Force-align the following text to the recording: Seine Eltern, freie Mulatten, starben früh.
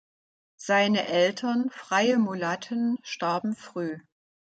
Seine 0.57 1.05
Eltern, 1.09 1.69
freie 1.69 2.17
Mulatten, 2.17 2.97
starben 3.03 3.55
früh. 3.55 3.99